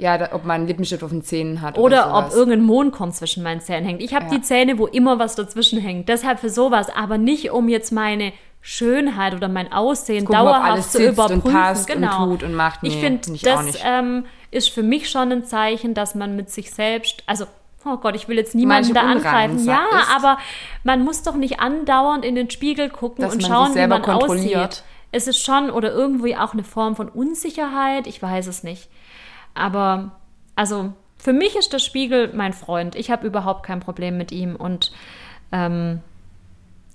[0.00, 3.12] Ja, da, ob man einen Lippenstift auf den Zähnen hat Oder oder, ob irgendein Mondkorn
[3.12, 4.00] zwischen meinen Zähnen hängt.
[4.00, 4.30] Ich habe Ja.
[4.30, 6.08] die Zähne, wo immer was dazwischen hängt.
[6.08, 10.98] Deshalb für sowas, aber nicht um jetzt meine Schönheit oder mein Aussehen Gucken, dauerhaft zu
[10.98, 11.52] sitzt und überprüfen.
[11.52, 12.26] passt und genau.
[12.26, 12.80] tut und macht.
[12.82, 16.36] ich Nee, finde, find ich das ähm, ist für mich schon ein Zeichen, dass man
[16.36, 17.46] mit sich selbst, also
[17.84, 19.66] Oh Gott, ich will jetzt niemanden da im Unreinen angreifen.
[19.66, 20.14] Ja, ist?
[20.16, 20.38] aber
[20.82, 24.82] man muss doch nicht andauernd in den Spiegel gucken und schauen, wie man aussieht.
[25.12, 28.88] es ist schon oder irgendwie auch eine Form von Unsicherheit, ich weiß es nicht.
[29.58, 30.12] Aber
[30.54, 32.94] also für mich ist der Spiegel mein Freund.
[32.94, 34.92] Ich habe überhaupt kein Problem mit ihm und
[35.52, 36.00] ähm,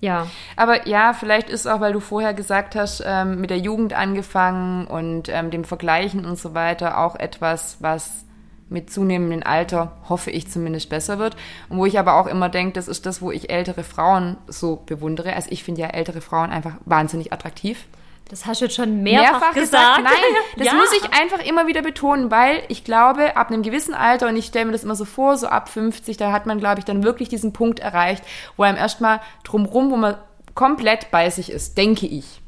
[0.03, 0.27] ja.
[0.57, 4.85] Aber ja, vielleicht ist auch, weil du vorher gesagt hast, ähm, mit der Jugend angefangen
[4.85, 8.25] und ähm, dem Vergleichen und so weiter, auch etwas, was
[8.69, 11.37] mit zunehmendem Alter, hoffe ich zumindest, besser wird.
[11.69, 14.81] Und wo ich aber auch immer denke, das ist das, wo ich ältere Frauen so
[14.85, 15.33] bewundere.
[15.33, 17.85] Also ich finde ja ältere Frauen einfach wahnsinnig attraktiv.
[18.29, 19.97] Das hast du jetzt schon mehrfach, mehrfach gesagt.
[19.97, 20.03] gesagt.
[20.03, 20.73] Nein, das ja.
[20.73, 24.45] muss ich einfach immer wieder betonen, weil ich glaube, ab einem gewissen Alter, und ich
[24.45, 27.03] stelle mir das immer so vor, so ab 50, da hat man, glaube ich, dann
[27.03, 28.23] wirklich diesen Punkt erreicht,
[28.57, 30.15] wo einem erstmal drumrum, wo man
[30.55, 32.41] komplett bei sich ist, denke ich.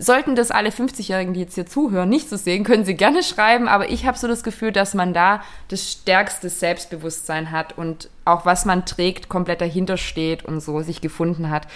[0.00, 3.66] Sollten das alle 50-Jährigen, die jetzt hier zuhören, nicht so sehen, können sie gerne schreiben,
[3.66, 8.46] aber ich habe so das Gefühl, dass man da das stärkste Selbstbewusstsein hat und auch
[8.46, 11.66] was man trägt, komplett dahinter steht und so sich gefunden hat.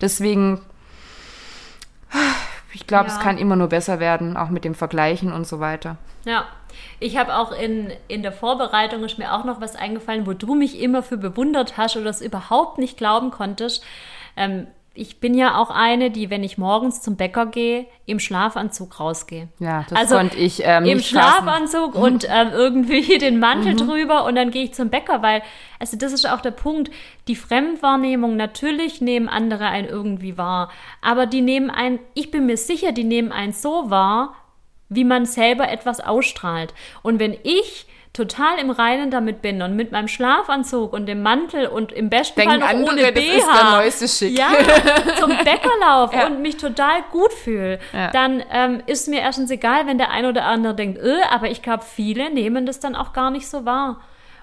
[0.00, 0.60] Deswegen
[2.72, 3.14] ich glaube, ja.
[3.14, 5.96] es kann immer nur besser werden, auch mit dem Vergleichen und so weiter.
[6.24, 6.46] Ja,
[6.98, 10.54] ich habe auch in, in der Vorbereitung ist mir auch noch was eingefallen, wo du
[10.54, 13.84] mich immer für bewundert hast oder es überhaupt nicht glauben konntest.
[14.36, 14.66] Ähm,
[14.96, 19.48] ich bin ja auch eine, die, wenn ich morgens zum Bäcker gehe, im Schlafanzug rausgehe.
[19.58, 22.04] Ja, das also konnte ich ähm, Im Schlafanzug fassen.
[22.04, 23.76] und ähm, irgendwie den Mantel mhm.
[23.78, 25.42] drüber und dann gehe ich zum Bäcker, weil,
[25.78, 26.90] also das ist auch der Punkt,
[27.28, 30.70] die Fremdwahrnehmung, natürlich nehmen andere einen irgendwie wahr,
[31.02, 34.34] aber die nehmen einen, ich bin mir sicher, die nehmen einen so wahr,
[34.88, 36.72] wie man selber etwas ausstrahlt.
[37.02, 41.66] Und wenn ich total im Reinen damit bin und mit meinem Schlafanzug und dem Mantel
[41.66, 44.38] und im besten Denken Fall noch andere, ohne BH, ist der neueste Schick.
[44.38, 44.48] ja,
[45.20, 46.26] zum Bäcker laufe ja.
[46.26, 48.10] und mich total gut fühle, ja.
[48.10, 51.60] dann ähm, ist mir erstens egal, wenn der ein oder andere denkt, öh, aber ich
[51.60, 54.00] glaube, viele nehmen das dann auch gar nicht so wahr.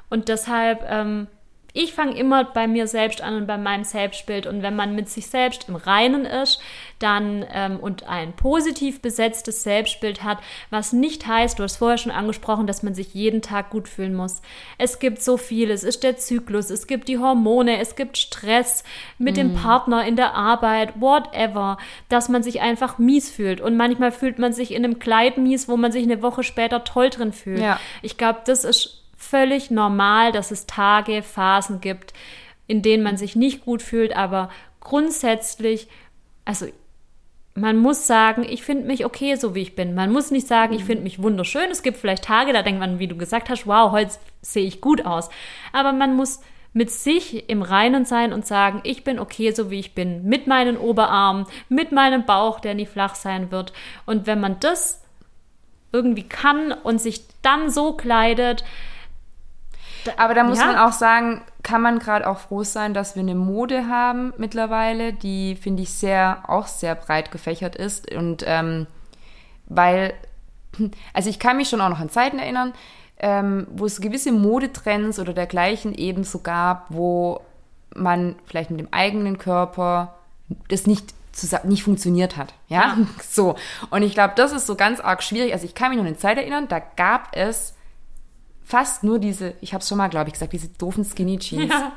[0.10, 1.28] Und deshalb ähm,
[1.74, 4.46] ich fange immer bei mir selbst an und bei meinem Selbstbild.
[4.46, 6.62] Und wenn man mit sich selbst im Reinen ist,
[7.00, 10.38] dann ähm, und ein positiv besetztes Selbstbild hat,
[10.70, 14.14] was nicht heißt, du hast vorher schon angesprochen, dass man sich jeden Tag gut fühlen
[14.14, 14.44] muss.
[14.78, 15.72] Es gibt so viel.
[15.72, 18.84] Es ist der Zyklus, es gibt die Hormone, es gibt Stress
[19.18, 19.38] mit mm.
[19.38, 23.62] dem Partner in der Arbeit, whatever, dass man sich einfach mies fühlt.
[23.62, 26.84] Und manchmal fühlt man sich in einem Kleid mies, wo man sich eine Woche später
[26.84, 27.60] toll drin fühlt.
[27.60, 27.80] Ja.
[28.04, 32.14] Ich glaube, das ist völlig normal, dass es Tage, Phasen gibt,
[32.68, 35.88] in denen man sich nicht gut fühlt, aber grundsätzlich,
[36.46, 36.68] also
[37.56, 39.94] man muss sagen, ich finde mich okay, so wie ich bin.
[39.94, 40.88] Man muss nicht sagen, ich mhm.
[40.88, 41.70] finde mich wunderschön.
[41.70, 44.82] Es gibt vielleicht Tage, da denkt man, wie du gesagt hast, wow, heute sehe ich
[44.82, 45.30] gut aus.
[45.72, 46.42] Aber man muss
[46.74, 50.48] mit sich im Reinen sein und sagen, ich bin okay, so wie ich bin, mit
[50.48, 53.74] meinen Oberarmen, mit meinem Bauch, der nie flach sein wird.
[54.08, 55.04] Und wenn man das
[55.92, 58.64] irgendwie kann und sich dann so kleidet,
[60.18, 60.66] aber da muss ja.
[60.66, 65.14] man auch sagen, kann man gerade auch froh sein, dass wir eine Mode haben mittlerweile,
[65.14, 68.14] die, finde ich, sehr, auch sehr breit gefächert ist.
[68.14, 68.88] Und ähm,
[69.68, 70.14] weil,
[71.14, 72.74] also ich kann mich schon auch noch an Zeiten erinnern,
[73.20, 77.42] ähm, wo es gewisse Modetrends oder dergleichen eben so gab, wo
[77.96, 80.16] man vielleicht mit dem eigenen Körper
[80.68, 81.14] das nicht
[81.64, 82.54] nicht funktioniert hat.
[82.68, 82.98] Ja, ja.
[83.28, 83.56] so.
[83.90, 85.54] Und ich glaube, das ist so ganz arg schwierig.
[85.54, 87.74] Also ich kann mich noch an eine Zeit erinnern, da gab es
[88.66, 91.72] fast nur diese, ich habe es schon mal, glaube ich, gesagt, diese doofen Skinny Jeans.
[91.72, 91.94] Ja.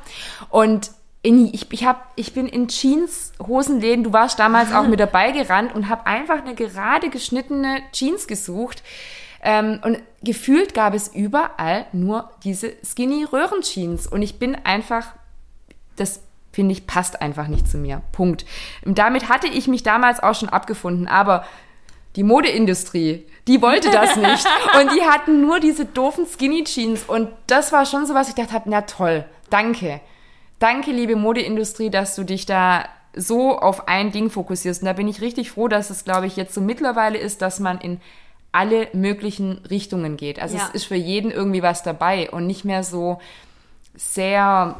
[0.49, 0.91] Und
[1.23, 5.31] in, ich, ich, hab, ich bin in Jeans, Hosenläden, du warst damals auch mit dabei
[5.31, 8.83] gerannt und habe einfach eine gerade geschnittene Jeans gesucht.
[9.41, 14.07] Ähm, und gefühlt gab es überall nur diese Skinny Röhrenjeans.
[14.07, 15.07] Und ich bin einfach,
[15.95, 18.01] das finde ich, passt einfach nicht zu mir.
[18.11, 18.45] Punkt.
[18.85, 21.07] Und damit hatte ich mich damals auch schon abgefunden.
[21.07, 21.45] Aber
[22.17, 24.45] die Modeindustrie, die wollte das nicht.
[24.81, 27.03] und die hatten nur diese doofen Skinny Jeans.
[27.03, 30.01] Und das war schon so, was ich dachte habe, na toll, danke.
[30.57, 34.81] Danke, liebe Modeindustrie, dass du dich da so auf ein Ding fokussierst.
[34.81, 37.59] Und da bin ich richtig froh, dass es, glaube ich, jetzt so mittlerweile ist, dass
[37.59, 38.01] man in
[38.51, 40.39] alle möglichen Richtungen geht.
[40.39, 40.63] Also ja.
[40.67, 43.19] es ist für jeden irgendwie was dabei und nicht mehr so
[43.95, 44.75] sehr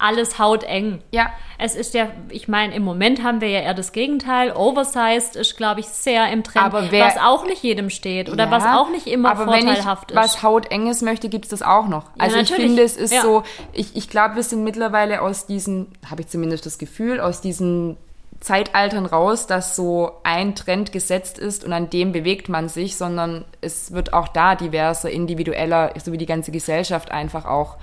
[0.00, 1.00] alles hauteng.
[1.12, 1.30] Ja.
[1.58, 4.52] Es ist ja, ich meine, im Moment haben wir ja eher das Gegenteil.
[4.52, 8.44] Oversized ist, glaube ich, sehr im Trend, aber wer, was auch nicht jedem steht oder
[8.44, 10.34] ja, was auch nicht immer aber vorteilhaft wenn ich ist.
[10.34, 12.04] Was hautenges möchte, gibt es das auch noch.
[12.04, 12.58] Ja, also natürlich.
[12.58, 13.20] ich finde, es ist ja.
[13.20, 13.42] so,
[13.74, 17.98] ich, ich glaube, wir sind mittlerweile aus diesen, habe ich zumindest das Gefühl, aus diesen
[18.40, 23.44] Zeitaltern raus, dass so ein Trend gesetzt ist und an dem bewegt man sich, sondern
[23.60, 27.76] es wird auch da diverser, individueller, so wie die ganze Gesellschaft einfach auch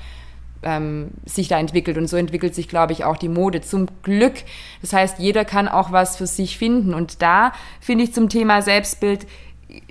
[0.63, 1.97] ähm, sich da entwickelt.
[1.97, 4.35] Und so entwickelt sich, glaube ich, auch die Mode zum Glück.
[4.81, 6.93] Das heißt, jeder kann auch was für sich finden.
[6.93, 9.27] Und da finde ich zum Thema Selbstbild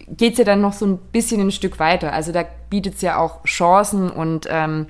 [0.08, 2.12] geht es ja dann noch so ein bisschen ein Stück weiter.
[2.12, 4.86] Also da bietet es ja auch Chancen und ähm,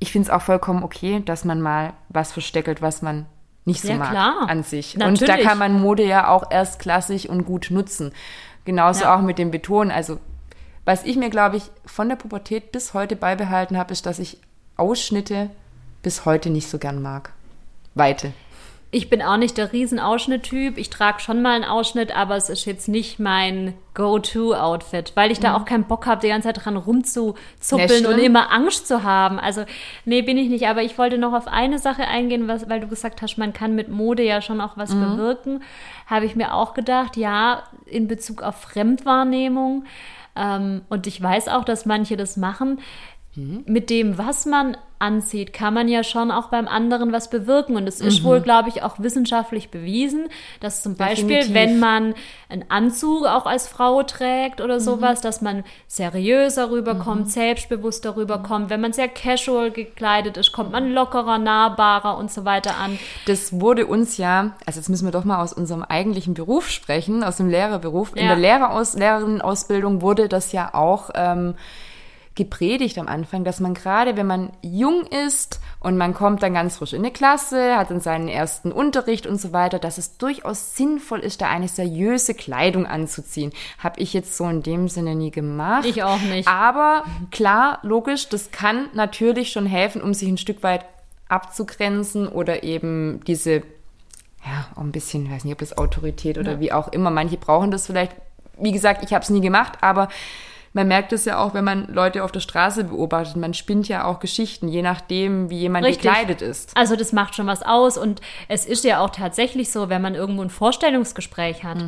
[0.00, 3.26] ich finde es auch vollkommen okay, dass man mal was versteckelt, was man
[3.64, 4.46] nicht so Ja, mag klar.
[4.48, 4.94] an sich.
[4.94, 5.44] Und da Natürlich.
[5.46, 8.12] kann man Mode ja auch erst klassisch und gut nutzen.
[8.64, 9.14] Genauso Ja.
[9.16, 9.90] auch mit dem Betonen.
[9.92, 10.18] Also
[10.84, 14.38] was ich mir, glaube ich, von der Pubertät bis heute beibehalten habe, ist, dass ich
[14.76, 15.50] Ausschnitte
[16.02, 17.32] bis heute nicht so gern mag.
[17.94, 18.32] Weite.
[18.94, 20.78] Ich bin auch nicht der Riesenausschnitt-Typ.
[20.78, 25.40] Ich trage schon mal einen Ausschnitt, aber es ist jetzt nicht mein Go-To-Outfit, weil ich
[25.40, 29.40] da auch keinen Bock habe, die ganze Zeit dran rumzuzuppeln und immer Angst zu haben.
[29.40, 29.64] Also,
[30.04, 30.68] nee, bin ich nicht.
[30.68, 33.74] Aber ich wollte noch auf eine Sache eingehen, was, weil du gesagt hast, man kann
[33.74, 35.64] mit Mode ja schon auch was bewirken.
[36.06, 39.86] Habe ich mir auch gedacht, ja, in Bezug auf Fremdwahrnehmung.
[40.36, 42.80] Ähm, und ich weiß auch, dass manche das machen.
[43.36, 47.76] Mit dem, was man anzieht, kann man ja schon auch beim anderen was bewirken.
[47.76, 50.28] Und es ist wohl, glaube ich, auch wissenschaftlich bewiesen,
[50.60, 51.54] dass zum Beispiel, Definitiv.
[51.54, 52.14] wenn man
[52.48, 58.70] einen Anzug auch als Frau trägt oder sowas, dass man seriöser rüberkommt, selbstbewusster rüberkommt.
[58.70, 62.98] Wenn man sehr casual gekleidet ist, kommt man lockerer, nahbarer und so weiter an.
[63.26, 67.24] Das wurde uns ja, also jetzt müssen wir doch mal aus unserem eigentlichen Beruf sprechen,
[67.24, 68.12] aus dem Lehrerberuf.
[68.14, 68.28] In Ja.
[68.28, 71.54] der Lehreraus Lehrerinnenausbildung wurde das ja auch ähm,
[72.34, 76.78] gepredigt am Anfang, dass man gerade, wenn man jung ist und man kommt dann ganz
[76.78, 80.74] frisch in eine Klasse, hat dann seinen ersten Unterricht und so weiter, dass es durchaus
[80.74, 83.52] sinnvoll ist, da eine seriöse Kleidung anzuziehen.
[83.78, 85.84] Habe ich jetzt so in dem Sinne nie gemacht.
[85.84, 86.48] Ich auch nicht.
[86.48, 90.84] Aber klar, logisch, das kann natürlich schon helfen, um sich ein Stück weit
[91.28, 93.58] abzugrenzen oder eben diese,
[94.44, 97.36] ja, auch ein bisschen, ich weiß nicht, ob das Autorität oder wie auch immer, manche
[97.36, 98.12] brauchen das vielleicht.
[98.58, 100.08] Wie gesagt, ich habe es nie gemacht, aber
[100.74, 103.36] man merkt es ja auch, wenn man Leute auf der Straße beobachtet.
[103.36, 106.02] Man spinnt ja auch Geschichten, je nachdem, wie jemand Richtig.
[106.02, 106.76] gekleidet ist.
[106.76, 110.16] Also das macht schon was aus und es ist ja auch tatsächlich so, wenn man
[110.16, 111.78] irgendwo ein Vorstellungsgespräch hat,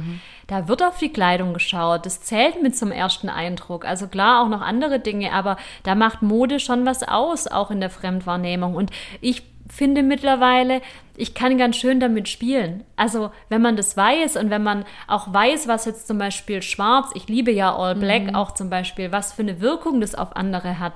[0.46, 2.06] da wird auf die Kleidung geschaut.
[2.06, 3.84] Das zählt mit zum ersten Eindruck.
[3.84, 7.80] Also klar auch noch andere Dinge, aber da macht Mode schon was aus, auch in
[7.80, 8.76] der Fremdwahrnehmung.
[8.76, 10.80] Und ich finde mittlerweile,
[11.16, 12.84] ich kann ganz schön damit spielen.
[12.96, 17.10] Also wenn man das weiß und wenn man auch weiß, was jetzt zum Beispiel schwarz,
[17.14, 20.78] ich liebe ja All Black auch zum Beispiel, was für eine Wirkung das auf andere
[20.78, 20.92] hat.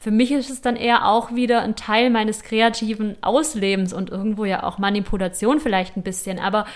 [0.00, 4.44] Für mich ist es dann eher auch wieder ein Teil meines kreativen Auslebens und irgendwo
[4.44, 6.38] ja auch Manipulation vielleicht ein bisschen.
[6.38, 6.66] Aber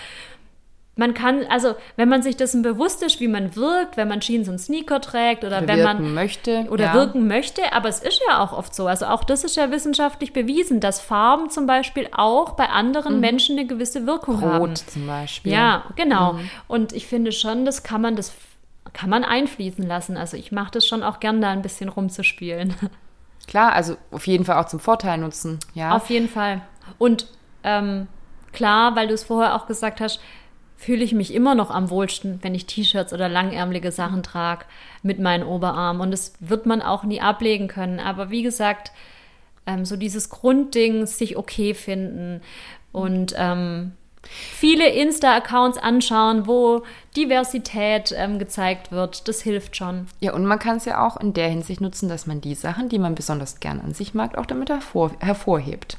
[0.95, 4.47] man kann, also wenn man sich dessen bewusst ist, wie man wirkt, wenn man Jeans
[4.47, 6.67] und Sneaker trägt oder, Oder wenn man möchte.
[6.69, 6.93] oder ja.
[6.93, 8.85] wirken möchte, aber es ist ja auch oft so.
[8.85, 13.57] Also auch das ist ja wissenschaftlich bewiesen, dass Farben zum Beispiel auch bei anderen Menschen
[13.57, 14.57] eine gewisse Wirkung haben.
[14.57, 15.51] Rot zum Beispiel.
[15.51, 16.37] Ja, genau.
[16.67, 18.33] Und ich finde schon, das kann man das
[18.93, 20.17] kann man einfließen lassen.
[20.17, 22.75] Also ich mache das schon auch gern, da ein bisschen rumzuspielen.
[23.47, 25.59] Klar, also auf jeden Fall auch zum Vorteil nutzen.
[25.73, 25.95] Ja.
[25.95, 26.61] Auf jeden Fall.
[26.97, 27.27] Und
[27.63, 28.07] ähm,
[28.53, 30.21] klar, weil du es vorher auch gesagt hast,
[30.83, 34.65] fühle ich mich immer noch am wohlsten, wenn ich T-Shirts oder langärmelige Sachen trage
[35.01, 36.01] mit meinen Oberarmen.
[36.01, 37.99] Und das wird man auch nie ablegen können.
[37.99, 38.91] Aber wie gesagt,
[39.65, 42.41] ähm, so dieses Grundding, sich okay finden
[42.91, 43.93] und ähm,
[44.23, 46.83] viele Insta-Accounts anschauen, wo
[47.15, 50.07] Diversität ähm, gezeigt wird, das hilft schon.
[50.19, 52.89] Ja, und man kann es ja auch in der Hinsicht nutzen, dass man die Sachen,
[52.89, 55.97] die man besonders gern an sich mag, auch damit hervor hervorhebt.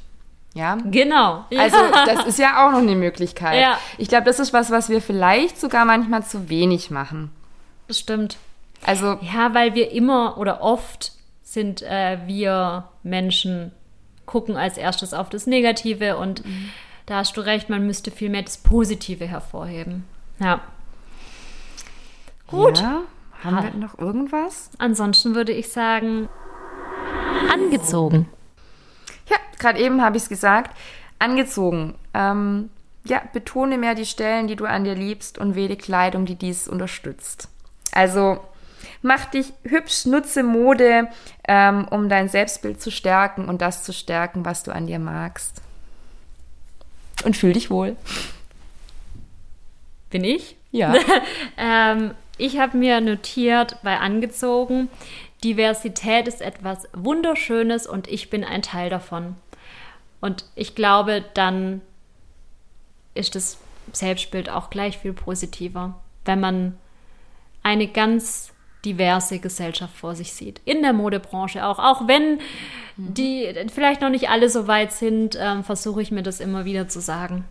[0.55, 0.77] Ja.
[0.85, 1.45] Genau.
[1.55, 3.61] Also, das ist ja auch noch eine Möglichkeit.
[3.61, 3.77] Ja.
[3.99, 7.29] Ich glaube, das ist was, was wir vielleicht sogar manchmal zu wenig machen.
[7.87, 8.37] das stimmt.
[8.83, 11.11] Also, Ja, weil wir immer oder oft
[11.43, 13.71] sind äh, wir Menschen
[14.25, 16.43] gucken als erstes auf das Negative und
[17.05, 20.03] da hast du recht, man müsste viel mehr das Positive hervorheben.
[20.39, 20.61] Ja.
[22.47, 22.79] Gut.
[22.79, 23.01] Ja,
[23.43, 24.69] haben Ha- wir noch irgendwas?
[24.77, 26.27] Ansonsten würde ich sagen,
[27.51, 28.27] angezogen.
[29.29, 30.75] Ja, gerade eben habe ich es gesagt.
[31.19, 31.95] Angezogen.
[32.13, 32.69] Ähm,
[33.05, 36.67] ja, betone mehr die Stellen, die du an dir liebst und wähle Kleidung, die dies
[36.67, 37.49] unterstützt.
[37.91, 38.39] Also
[39.01, 41.07] mach dich hübsch, nutze Mode,
[41.47, 45.61] ähm, um dein Selbstbild zu stärken und das zu stärken, was du an dir magst.
[47.23, 47.95] Und fühl dich wohl.
[50.09, 50.57] Bin ich?
[50.71, 50.95] Ja.
[51.57, 54.89] Ähm, ich habe mir notiert bei angezogen,
[55.43, 59.35] Diversität ist etwas Wunderschönes und ich bin ein Teil davon.
[60.21, 61.81] Und ich glaube, dann
[63.13, 63.57] ist das
[63.91, 65.95] Selbstbild auch gleich viel positiver,
[66.25, 66.77] wenn man
[67.63, 68.51] eine ganz
[68.85, 70.61] diverse Gesellschaft vor sich sieht.
[70.65, 71.79] In der Modebranche auch.
[71.79, 72.39] Auch wenn
[72.97, 76.87] die vielleicht noch nicht alle so weit sind, ähm, versuche ich mir das immer wieder
[76.87, 77.45] zu sagen.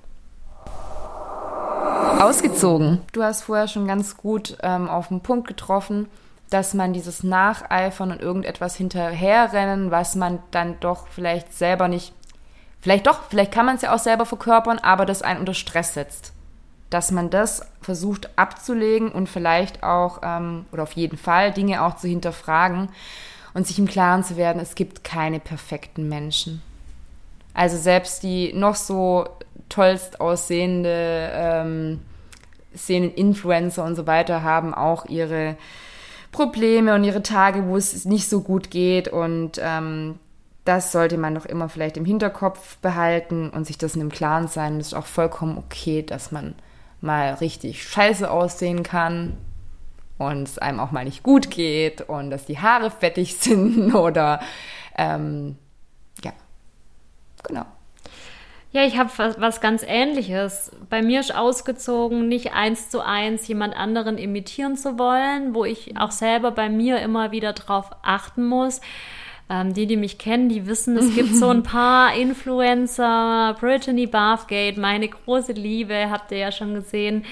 [2.20, 3.01] Ausgezogen.
[3.12, 6.08] Du hast vorher schon ganz gut ähm, auf den Punkt getroffen,
[6.55, 12.13] dass man dieses Nacheifern und irgendetwas hinterherrennen, was man dann doch vielleicht selber nicht,
[12.81, 15.94] vielleicht doch, vielleicht kann man es ja auch selber verkörpern, aber das einen unter Stress
[15.94, 16.33] setzt.
[16.90, 21.96] Dass man das versucht abzulegen und vielleicht auch, ähm, oder auf jeden Fall, Dinge auch
[21.96, 22.88] zu hinterfragen
[23.52, 26.63] und sich im Klaren zu werden, es gibt keine perfekten Menschen.
[27.52, 29.27] Also selbst die noch so
[29.69, 32.00] tollst aussehende ähm,
[32.77, 35.57] Szenen-Influencer und so weiter haben auch ihre
[36.35, 39.06] Probleme und ihre Tage, wo es nicht so gut geht.
[39.06, 40.18] Und ähm,
[40.64, 44.48] das sollte man doch immer vielleicht im Hinterkopf behalten und sich das in dem Klaren
[44.48, 44.78] sein.
[44.78, 46.54] Das ist auch vollkommen okay, dass man
[47.00, 49.37] mal richtig scheiße aussehen kann
[50.18, 54.40] und es einem auch mal nicht gut geht und dass die Haare fettig sind oder
[54.98, 55.56] ähm,
[56.24, 56.32] ja,
[57.44, 57.64] genau.
[58.75, 60.72] Ja, ich habe was, was, ganz Ähnliches.
[60.90, 65.96] Bei mir ist ausgezogen, nicht eins zu eins jemand anderen imitieren zu wollen, wo ich
[65.96, 68.81] auch selber bei mir immer wieder drauf achten muss.
[69.48, 74.81] Ähm, die, die mich kennen, die wissen, es gibt so ein paar Influencer, Brittany Bathgate,
[74.81, 77.25] meine große Liebe, habt ihr ja schon gesehen,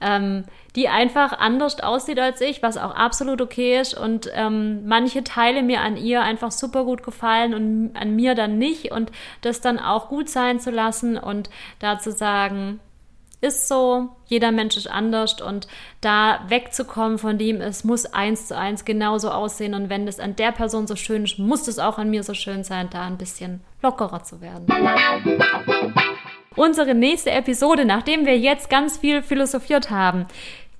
[0.00, 0.44] ähm,
[0.76, 3.94] die einfach anders aussieht als ich, was auch absolut okay ist.
[3.94, 8.58] Und ähm, manche Teile mir an ihr einfach super gut gefallen und an mir dann
[8.58, 8.92] nicht.
[8.92, 12.80] Und das dann auch gut sein zu lassen und da zu sagen,
[13.40, 15.68] ist so, jeder Mensch ist anders und
[16.00, 20.34] da wegzukommen von dem, es muss eins zu eins genauso aussehen und wenn das an
[20.34, 23.16] der Person so schön ist, muss es auch an mir so schön sein, da ein
[23.16, 24.66] bisschen lockerer zu werden.
[26.58, 30.26] Unsere nächste Episode, nachdem wir jetzt ganz viel philosophiert haben,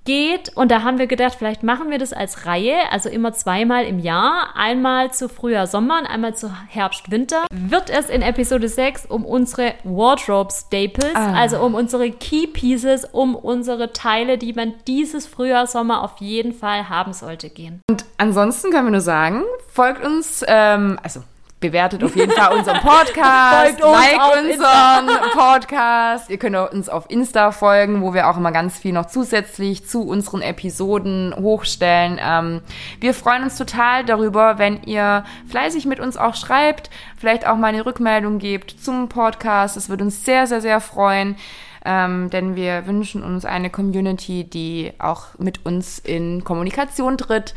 [0.05, 0.51] geht.
[0.57, 4.01] Und da haben wir gedacht, vielleicht machen wir das als Reihe, also immer zweimal im
[4.01, 4.57] Jahr.
[4.57, 7.45] Einmal zu Frühjahr, Sommer und einmal zu Herbst, Winter.
[7.53, 11.35] Wird es in Episode 6 um unsere Wardrobe Staples, ah.
[11.35, 16.55] also um unsere Key Pieces, um unsere Teile, die man dieses Frühjahr, Sommer auf jeden
[16.55, 17.83] Fall haben sollte, gehen.
[17.89, 21.21] Und ansonsten können wir nur sagen, folgt uns, ähm, also
[21.61, 26.31] bewertet auf jeden Fall unseren Podcast, like unseren Podcast.
[26.31, 30.03] Ihr könnt uns auf Insta folgen, wo wir auch immer ganz viel noch zusätzlich zu
[30.03, 32.21] unseren Episoden hochstellen.
[32.23, 32.61] Ähm,
[33.01, 37.69] wir freuen uns total darüber, wenn ihr fleißig mit uns auch schreibt, vielleicht auch mal
[37.69, 39.77] eine Rückmeldung gebt zum Podcast.
[39.77, 41.37] Das würde uns sehr, sehr, sehr freuen.
[41.85, 47.55] Ähm, denn wir wünschen uns eine Community, die auch mit uns in Kommunikation tritt.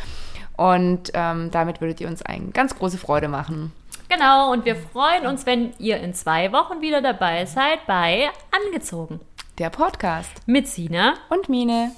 [0.58, 3.72] Und ähm, damit würdet ihr uns eine ganz große Freude machen.
[4.12, 9.22] Genau, und wir freuen uns, wenn ihr in zwei Wochen wieder dabei seid bei Angezogen.
[9.58, 10.34] Der Podcast.
[10.46, 11.92] Mit Sina und Mine.